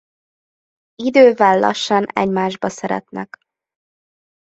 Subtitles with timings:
[1.03, 3.37] Idővel lassan egymásba szeretnek.